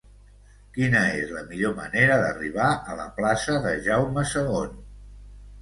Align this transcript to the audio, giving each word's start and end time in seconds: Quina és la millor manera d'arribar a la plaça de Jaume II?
Quina 0.77 1.01
és 1.17 1.33
la 1.35 1.43
millor 1.51 1.75
manera 1.81 2.17
d'arribar 2.23 2.71
a 2.95 2.97
la 3.03 3.07
plaça 3.21 3.59
de 3.67 3.75
Jaume 3.91 4.25
II? 4.33 4.69